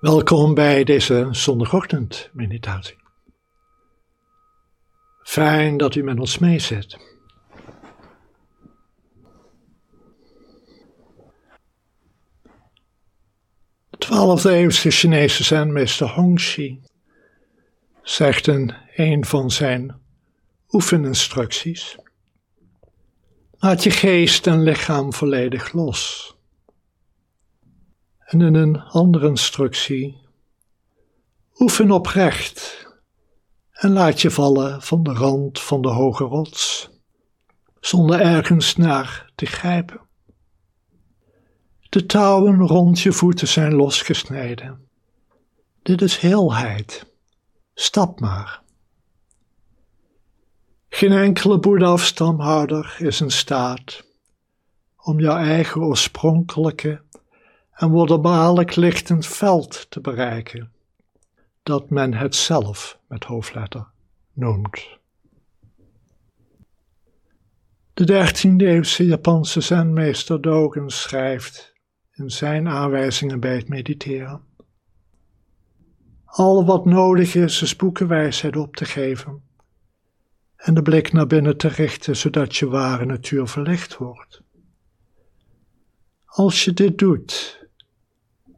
Welkom 0.00 0.54
bij 0.54 0.84
deze 0.84 1.28
zondagochtend 1.30 2.30
meditatie. 2.32 2.96
Fijn 5.22 5.76
dat 5.76 5.94
u 5.94 6.02
met 6.02 6.18
ons 6.18 6.38
mee 6.38 6.58
zit. 6.58 6.98
De 13.90 13.98
twaalfde 13.98 14.50
eeuwse 14.50 14.90
Chinese 14.90 15.44
zenmeester 15.44 16.08
Hongxi 16.08 16.80
zegt 18.02 18.46
in 18.46 18.74
een 18.96 19.24
van 19.24 19.50
zijn 19.50 20.00
oefeninstructies: 20.70 21.98
Laat 23.58 23.82
je 23.82 23.90
geest 23.90 24.46
en 24.46 24.62
lichaam 24.62 25.12
volledig 25.12 25.72
los. 25.72 26.34
En 28.30 28.40
in 28.40 28.54
een 28.54 28.80
andere 28.80 29.28
instructie: 29.28 30.18
oefen 31.58 31.90
oprecht 31.90 32.86
en 33.70 33.92
laat 33.92 34.20
je 34.20 34.30
vallen 34.30 34.82
van 34.82 35.02
de 35.02 35.12
rand 35.12 35.60
van 35.60 35.82
de 35.82 35.88
hoge 35.88 36.24
rots, 36.24 36.90
zonder 37.80 38.20
ergens 38.20 38.76
naar 38.76 39.32
te 39.34 39.46
grijpen. 39.46 40.00
De 41.88 42.06
touwen 42.06 42.66
rond 42.66 43.00
je 43.00 43.12
voeten 43.12 43.48
zijn 43.48 43.74
losgesneden. 43.74 44.88
Dit 45.82 46.02
is 46.02 46.16
heelheid. 46.16 47.06
Stap 47.74 48.20
maar. 48.20 48.62
Geen 50.88 51.12
enkele 51.12 51.58
Boeddha-afstamhouder 51.58 52.96
is 52.98 53.20
in 53.20 53.30
staat 53.30 54.04
om 54.96 55.20
jouw 55.20 55.36
eigen 55.36 55.80
oorspronkelijke 55.80 57.02
en 57.80 57.90
wonderbaarlijk 57.90 58.76
lichtend 58.76 59.26
veld 59.26 59.90
te 59.90 60.00
bereiken, 60.00 60.72
dat 61.62 61.90
men 61.90 62.14
het 62.14 62.34
zelf 62.34 62.98
met 63.08 63.24
hoofdletter 63.24 63.86
noemt. 64.32 64.98
De 67.94 68.04
dertiende 68.04 68.66
eeuwse 68.66 69.06
Japanse 69.06 69.60
zenmeester 69.60 70.40
Dogen 70.40 70.90
schrijft 70.90 71.72
in 72.12 72.30
zijn 72.30 72.68
aanwijzingen 72.68 73.40
bij 73.40 73.56
het 73.56 73.68
mediteren. 73.68 74.40
Al 76.24 76.64
wat 76.64 76.84
nodig 76.84 77.34
is, 77.34 77.62
is 77.62 77.76
boekenwijsheid 77.76 78.56
op 78.56 78.76
te 78.76 78.84
geven 78.84 79.42
en 80.56 80.74
de 80.74 80.82
blik 80.82 81.12
naar 81.12 81.26
binnen 81.26 81.56
te 81.56 81.68
richten, 81.68 82.16
zodat 82.16 82.56
je 82.56 82.68
ware 82.68 83.04
natuur 83.04 83.46
verlicht 83.46 83.96
wordt. 83.96 84.42
Als 86.24 86.64
je 86.64 86.72
dit 86.72 86.98
doet, 86.98 87.59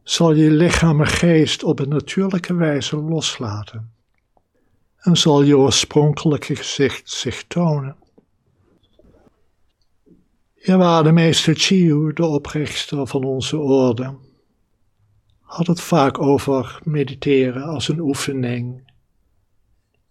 zal 0.03 0.33
je 0.33 0.51
lichaam 0.51 0.99
en 0.99 1.07
geest 1.07 1.63
op 1.63 1.79
een 1.79 1.89
natuurlijke 1.89 2.53
wijze 2.53 2.95
loslaten 2.95 3.93
en 4.97 5.17
zal 5.17 5.41
je 5.41 5.57
oorspronkelijke 5.57 6.55
gezicht 6.55 7.09
zich 7.09 7.43
tonen. 7.47 7.95
Je 10.53 10.77
waarde 10.77 11.11
meester 11.11 11.55
Chiu, 11.55 12.13
de 12.13 12.25
oprichter 12.25 13.07
van 13.07 13.23
onze 13.23 13.57
orde, 13.57 14.15
had 15.39 15.67
het 15.67 15.81
vaak 15.81 16.19
over 16.19 16.79
mediteren 16.83 17.63
als 17.63 17.87
een 17.87 17.99
oefening 17.99 18.91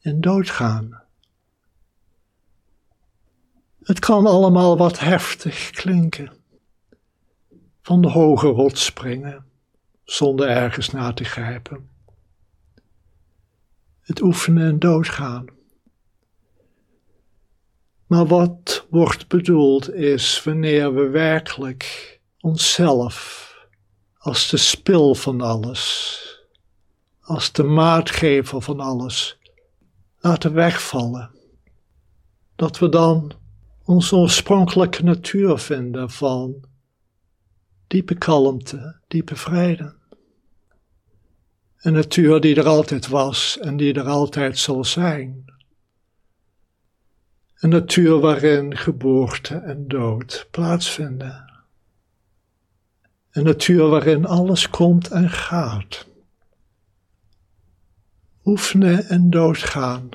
in 0.01 0.21
doodgaan. 0.21 1.03
Het 3.83 3.99
kan 3.99 4.27
allemaal 4.27 4.77
wat 4.77 4.99
heftig 4.99 5.71
klinken. 5.71 6.33
Van 7.83 8.03
de 8.03 8.09
hoge 8.09 8.47
rots 8.47 8.85
springen 8.85 9.52
zonder 10.05 10.49
ergens 10.49 10.91
naar 10.91 11.15
te 11.15 11.25
grijpen. 11.25 11.89
Het 14.01 14.21
oefenen 14.21 14.67
en 14.67 14.79
doodgaan. 14.79 15.47
Maar 18.07 18.27
wat 18.27 18.87
wordt 18.91 19.29
bedoeld 19.29 19.93
is 19.95 20.43
wanneer 20.43 20.95
we 20.95 21.09
werkelijk 21.09 22.21
onszelf 22.41 23.41
als 24.19 24.51
de 24.51 24.57
spil 24.57 25.15
van 25.15 25.41
alles, 25.41 26.19
als 27.21 27.53
de 27.53 27.63
maatgever 27.63 28.63
van 28.63 28.81
alles, 28.81 29.39
laten 30.19 30.53
wegvallen. 30.53 31.31
Dat 32.57 32.79
we 32.79 32.89
dan 32.89 33.33
onze 33.85 34.17
oorspronkelijke 34.17 35.03
natuur 35.03 35.59
vinden 35.59 36.11
van 36.11 36.65
diepe 37.93 38.15
kalmte, 38.15 39.01
diepe 39.09 39.37
vrede. 39.37 39.95
Een 41.77 41.93
natuur 41.93 42.41
die 42.41 42.57
er 42.57 42.67
altijd 42.67 43.09
was 43.09 43.59
en 43.59 43.77
die 43.77 43.95
er 43.95 44.07
altijd 44.07 44.59
zal 44.59 44.85
zijn. 44.85 45.45
Een 47.55 47.69
natuur 47.69 48.21
waarin 48.21 48.77
geboorte 48.77 49.55
en 49.55 49.89
dood 49.89 50.49
plaatsvinden. 50.51 51.65
Een 53.31 53.45
natuur 53.45 53.87
waarin 53.89 54.27
alles 54.27 54.71
komt 54.71 55.11
en 55.11 55.31
gaat. 55.31 56.07
Oefenen 58.45 59.05
en 59.05 59.31
doodgaan. 59.31 60.09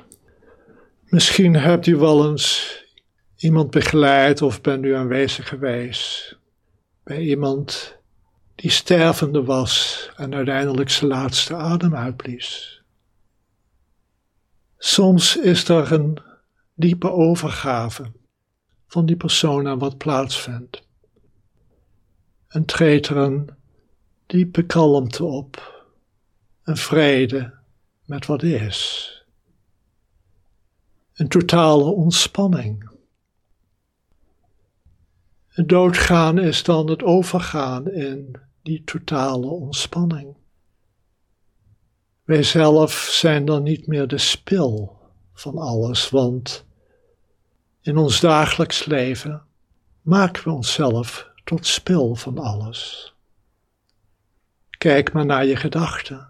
Misschien 1.04 1.54
hebt 1.54 1.86
u 1.86 1.96
wel 1.96 2.30
eens 2.30 2.76
iemand 3.36 3.70
begeleid 3.70 4.42
of 4.42 4.60
bent 4.60 4.84
u 4.84 4.94
aanwezig 4.94 5.48
geweest 5.48 6.37
bij 7.08 7.20
iemand 7.20 7.96
die 8.54 8.70
stervende 8.70 9.44
was 9.44 10.10
en 10.16 10.34
uiteindelijk 10.34 10.90
zijn 10.90 11.10
laatste 11.10 11.54
adem 11.54 11.94
uitblies. 11.94 12.82
Soms 14.78 15.36
is 15.36 15.68
er 15.68 15.92
een 15.92 16.18
diepe 16.74 17.10
overgave 17.10 18.12
van 18.86 19.06
die 19.06 19.16
persoon 19.16 19.68
aan 19.68 19.78
wat 19.78 19.98
plaatsvindt. 19.98 20.86
En 22.48 22.64
treedt 22.64 23.08
er 23.08 23.16
een 23.16 23.50
diepe 24.26 24.62
kalmte 24.66 25.24
op, 25.24 25.84
een 26.62 26.76
vrede 26.76 27.54
met 28.04 28.26
wat 28.26 28.42
is, 28.42 29.12
een 31.14 31.28
totale 31.28 31.84
ontspanning. 31.84 32.97
Doodgaan 35.66 36.38
is 36.38 36.62
dan 36.62 36.90
het 36.90 37.02
overgaan 37.02 37.90
in 37.90 38.36
die 38.62 38.84
totale 38.84 39.46
ontspanning. 39.46 40.36
Wij 42.24 42.42
zelf 42.42 42.92
zijn 42.92 43.44
dan 43.44 43.62
niet 43.62 43.86
meer 43.86 44.06
de 44.06 44.18
spil 44.18 44.98
van 45.32 45.58
alles, 45.58 46.10
want 46.10 46.66
in 47.80 47.96
ons 47.96 48.20
dagelijks 48.20 48.84
leven 48.84 49.42
maken 50.02 50.44
we 50.44 50.50
onszelf 50.50 51.30
tot 51.44 51.66
spil 51.66 52.14
van 52.14 52.38
alles. 52.38 53.14
Kijk 54.70 55.12
maar 55.12 55.26
naar 55.26 55.46
je 55.46 55.56
gedachten. 55.56 56.28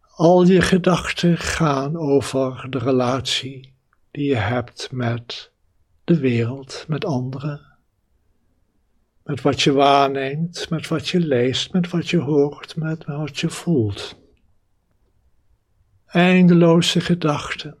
Al 0.00 0.44
je 0.44 0.60
gedachten 0.60 1.38
gaan 1.38 1.96
over 1.96 2.66
de 2.70 2.78
relatie 2.78 3.74
die 4.10 4.28
je 4.28 4.36
hebt 4.36 4.92
met 4.92 5.49
de 6.10 6.18
wereld, 6.18 6.84
met 6.88 7.04
anderen. 7.04 7.60
Met 9.24 9.40
wat 9.40 9.62
je 9.62 9.72
waarneemt, 9.72 10.70
met 10.70 10.88
wat 10.88 11.08
je 11.08 11.20
leest, 11.20 11.72
met 11.72 11.90
wat 11.90 12.08
je 12.08 12.18
hoort, 12.18 12.76
met 12.76 13.04
wat 13.04 13.38
je 13.38 13.50
voelt. 13.50 14.18
Eindeloze 16.06 17.00
gedachten, 17.00 17.76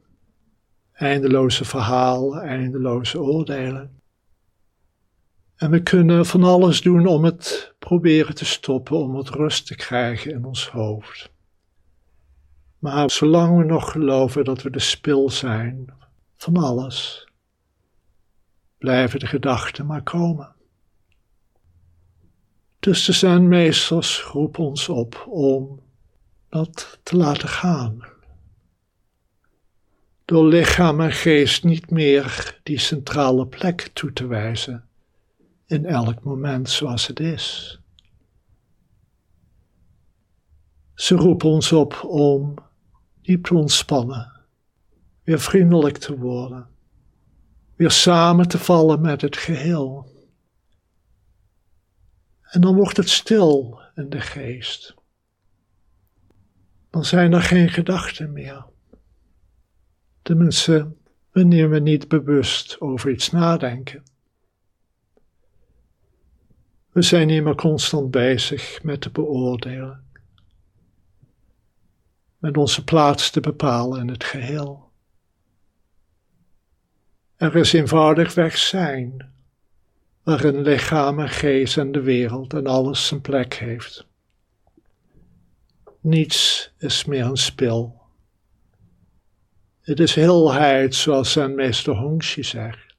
eindeloze 0.92 1.64
verhalen, 1.64 2.42
eindeloze 2.42 3.20
oordelen. 3.20 4.00
En 5.56 5.70
we 5.70 5.82
kunnen 5.82 6.26
van 6.26 6.44
alles 6.44 6.82
doen 6.82 7.06
om 7.06 7.24
het 7.24 7.74
proberen 7.78 8.34
te 8.34 8.44
stoppen, 8.44 8.96
om 8.96 9.16
het 9.16 9.28
rust 9.28 9.66
te 9.66 9.74
krijgen 9.74 10.30
in 10.30 10.44
ons 10.44 10.68
hoofd. 10.68 11.30
Maar 12.78 13.10
zolang 13.10 13.56
we 13.56 13.64
nog 13.64 13.90
geloven 13.90 14.44
dat 14.44 14.62
we 14.62 14.70
de 14.70 14.78
spil 14.78 15.30
zijn 15.30 15.94
van 16.36 16.56
alles, 16.56 17.29
blijven 18.80 19.18
de 19.18 19.26
gedachten 19.26 19.86
maar 19.86 20.02
komen. 20.02 20.54
Dus 22.78 23.04
de 23.04 23.12
zenmeesters 23.12 24.22
roepen 24.22 24.64
ons 24.64 24.88
op 24.88 25.26
om 25.28 25.80
dat 26.48 26.98
te 27.02 27.16
laten 27.16 27.48
gaan. 27.48 28.04
Door 30.24 30.46
lichaam 30.46 31.00
en 31.00 31.12
geest 31.12 31.64
niet 31.64 31.90
meer 31.90 32.60
die 32.62 32.78
centrale 32.78 33.46
plek 33.46 33.80
toe 33.80 34.12
te 34.12 34.26
wijzen 34.26 34.88
in 35.66 35.86
elk 35.86 36.22
moment 36.22 36.70
zoals 36.70 37.06
het 37.06 37.20
is. 37.20 37.78
Ze 40.94 41.14
roepen 41.14 41.48
ons 41.48 41.72
op 41.72 42.04
om 42.04 42.54
diep 43.22 43.44
te 43.44 43.54
ontspannen, 43.54 44.32
weer 45.22 45.40
vriendelijk 45.40 45.98
te 45.98 46.16
worden 46.16 46.68
weer 47.80 47.90
samen 47.90 48.48
te 48.48 48.58
vallen 48.58 49.00
met 49.00 49.20
het 49.20 49.36
geheel. 49.36 50.12
En 52.42 52.60
dan 52.60 52.74
wordt 52.74 52.96
het 52.96 53.08
stil 53.08 53.80
en 53.94 54.08
de 54.08 54.20
geest. 54.20 54.94
Dan 56.90 57.04
zijn 57.04 57.32
er 57.32 57.42
geen 57.42 57.68
gedachten 57.68 58.32
meer. 58.32 58.66
Tenminste, 60.22 60.92
wanneer 61.32 61.70
we 61.70 61.78
niet 61.78 62.08
bewust 62.08 62.80
over 62.80 63.10
iets 63.10 63.30
nadenken. 63.30 64.02
We 66.90 67.02
zijn 67.02 67.26
niet 67.26 67.44
meer 67.44 67.54
constant 67.54 68.10
bezig 68.10 68.82
met 68.82 69.00
te 69.00 69.10
beoordelen, 69.10 70.04
met 72.38 72.56
onze 72.56 72.84
plaats 72.84 73.30
te 73.30 73.40
bepalen 73.40 74.00
in 74.00 74.08
het 74.08 74.24
geheel. 74.24 74.89
Er 77.40 77.56
is 77.56 77.72
eenvoudigweg 77.72 78.56
zijn, 78.56 79.32
waarin 80.22 80.60
lichaam 80.60 81.20
en 81.20 81.28
geest 81.28 81.76
en 81.76 81.92
de 81.92 82.00
wereld 82.00 82.54
en 82.54 82.66
alles 82.66 83.06
zijn 83.06 83.20
plek 83.20 83.54
heeft. 83.54 84.06
Niets 86.00 86.72
is 86.78 87.04
meer 87.04 87.24
een 87.24 87.36
spil. 87.36 88.00
Het 89.80 90.00
is 90.00 90.14
heelheid, 90.14 90.94
zoals 90.94 91.32
zijn 91.32 91.54
meester 91.54 91.94
Hongxi 91.94 92.42
zegt. 92.42 92.94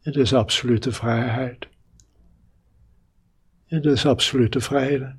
Het 0.00 0.16
is 0.16 0.34
absolute 0.34 0.92
vrijheid. 0.92 1.66
Het 3.66 3.84
is 3.84 4.06
absolute 4.06 4.60
vrede. 4.60 5.16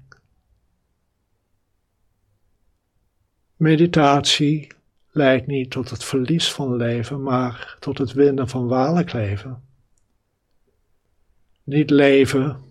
Meditatie 3.56 4.75
leidt 5.16 5.48
niet 5.48 5.72
tot 5.72 5.90
het 5.90 6.04
verlies 6.04 6.52
van 6.52 6.76
leven, 6.76 7.24
maar 7.24 7.78
tot 7.80 7.98
het 7.98 8.14
winnen 8.14 8.48
van 8.48 8.68
waarlijk 8.68 9.14
leven. 9.14 9.64
Niet 11.64 11.90
leven 11.90 12.64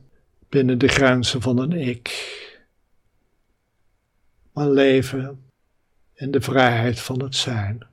binnen 0.49 0.79
de 0.79 0.89
grenzen 0.89 1.43
van 1.43 1.59
een 1.59 1.73
ik, 1.73 2.09
maar 4.53 4.69
leven 4.69 5.51
in 6.15 6.31
de 6.31 6.41
vrijheid 6.41 7.01
van 7.01 7.23
het 7.23 7.35
zijn. 7.35 7.87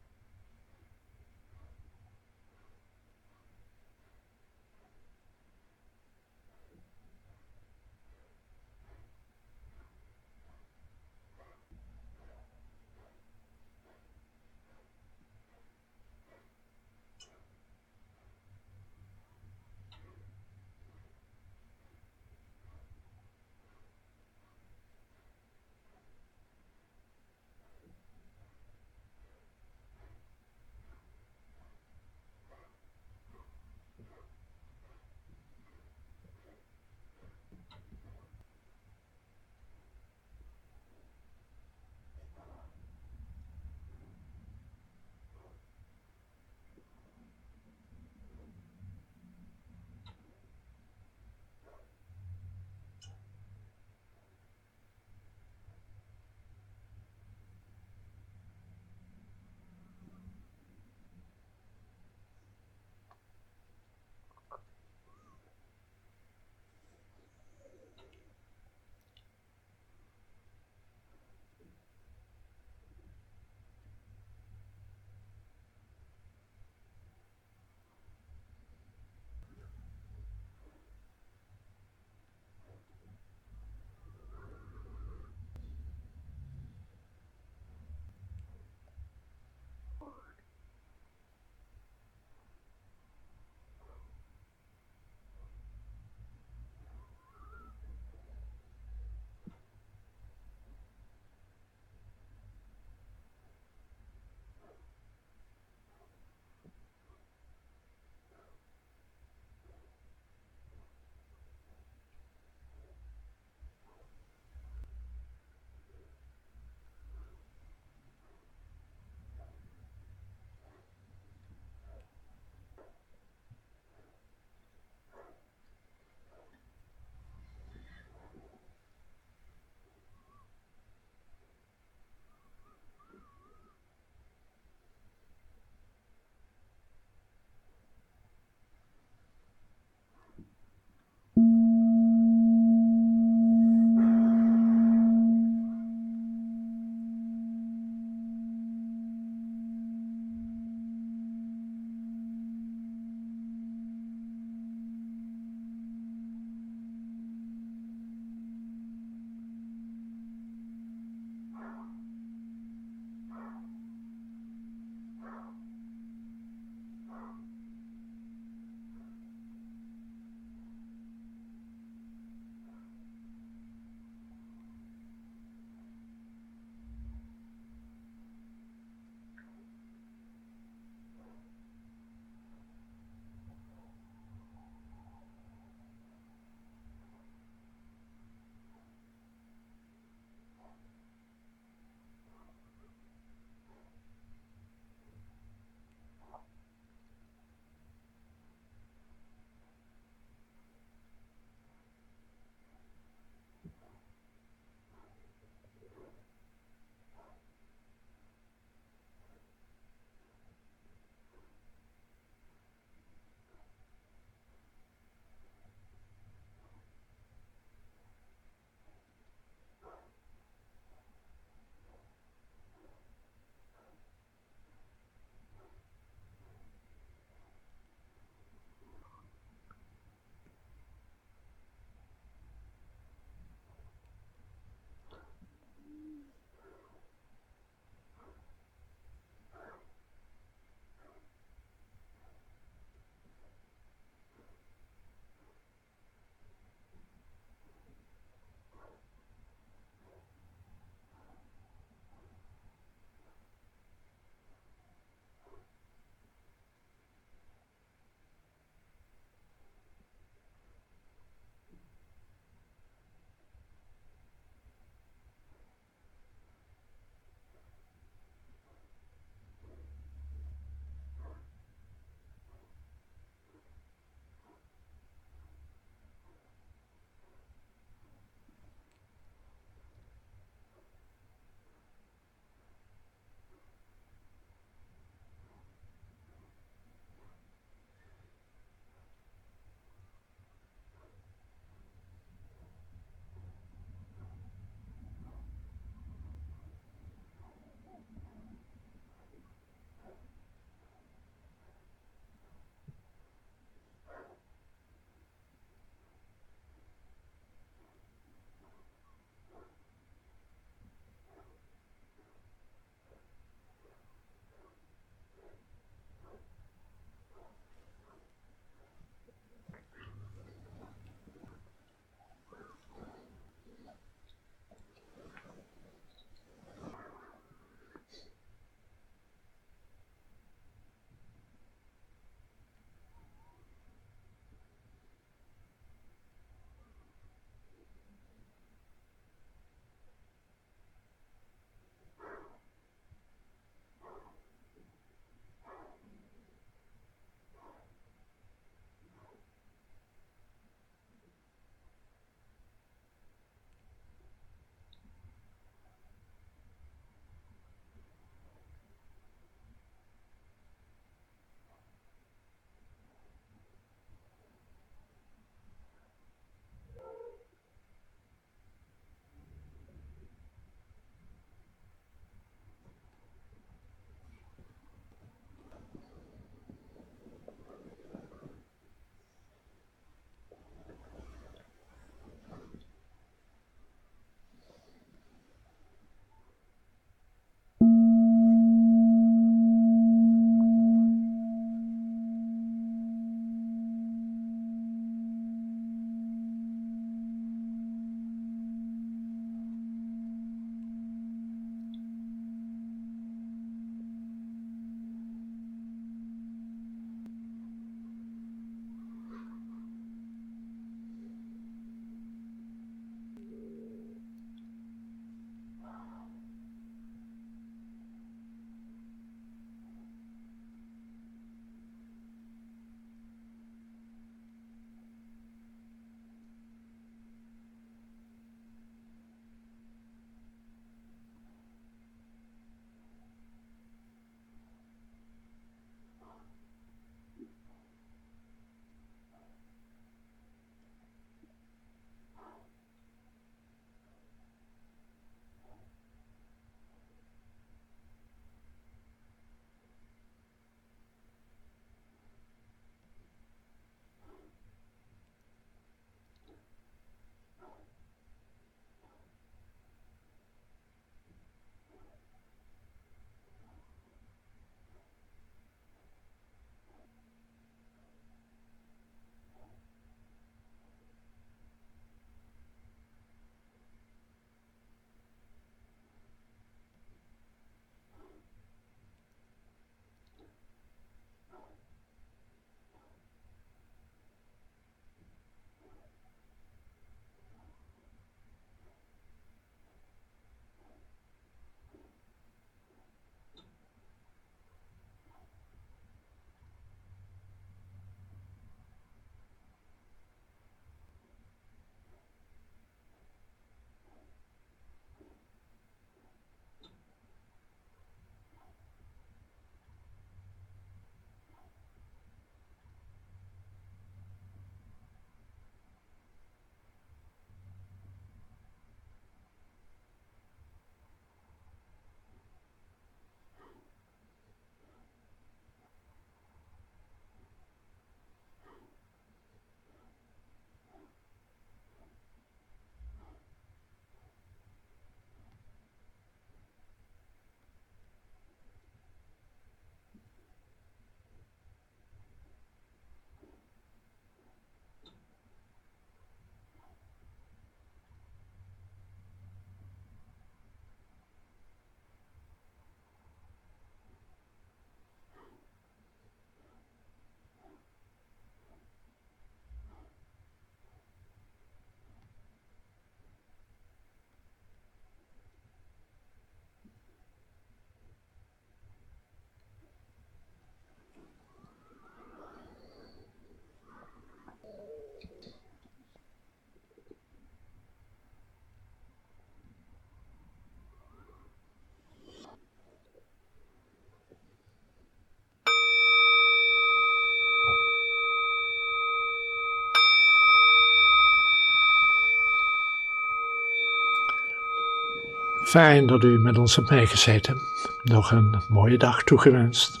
Fijn 595.76 596.06
dat 596.06 596.24
u 596.24 596.38
met 596.38 596.58
ons 596.58 596.76
hebt 596.76 596.90
meegezeten. 596.90 597.56
Nog 598.02 598.30
een 598.30 598.62
mooie 598.68 598.98
dag 598.98 599.22
toegewenst. 599.22 600.00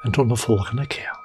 En 0.00 0.10
tot 0.10 0.28
de 0.28 0.36
volgende 0.36 0.86
keer. 0.86 1.15